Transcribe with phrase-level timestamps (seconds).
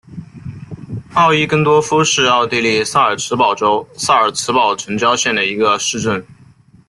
[1.13, 6.25] 奥伊根多夫是奥地利萨尔茨堡州萨尔茨堡城郊县的一个市镇。